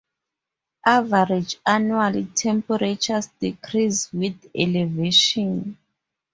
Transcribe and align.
Average 0.87 1.57
annual 1.63 2.25
temperatures 2.33 3.29
decrease 3.39 4.11
with 4.11 4.47
elevation. 4.55 5.77